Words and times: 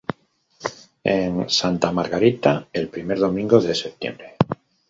En 1.17 1.37
Santa 1.57 1.91
Margarita 1.91 2.67
el 2.73 2.87
primer 2.89 3.19
domingo 3.19 3.61
de 3.61 3.75
septiembre. 3.75 4.35